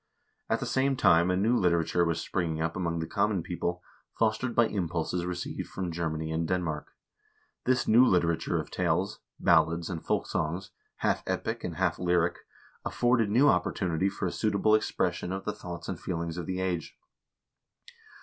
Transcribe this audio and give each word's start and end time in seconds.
At 0.49 0.59
the 0.59 0.65
same 0.65 0.95
time 0.95 1.29
a 1.29 1.37
new 1.37 1.55
literature 1.55 2.03
was 2.03 2.19
springing 2.19 2.59
up 2.59 2.75
among 2.75 2.97
the 2.97 3.05
common 3.05 3.43
people, 3.43 3.83
fostered 4.17 4.55
by 4.55 4.65
impulses 4.65 5.27
re 5.27 5.35
ceived 5.35 5.67
from 5.67 5.91
Germany 5.91 6.31
and 6.31 6.47
Denmark. 6.47 6.87
This 7.65 7.87
new 7.87 8.03
literature 8.03 8.59
of 8.59 8.71
tales, 8.71 9.19
ballads, 9.39 9.91
and 9.91 10.03
folk 10.03 10.25
songs— 10.25 10.71
half 11.05 11.21
epic 11.27 11.63
and 11.63 11.75
half 11.75 11.99
lyric— 11.99 12.37
afforded 12.83 13.29
new 13.29 13.47
opportunity 13.47 14.09
for 14.09 14.25
a 14.25 14.31
suitable 14.31 14.73
expression 14.73 15.31
of 15.31 15.45
the 15.45 15.53
thoughts 15.53 15.87
and 15.87 15.99
feelings 15.99 16.35
of 16.39 16.47
the 16.47 16.59
age. 16.61 16.97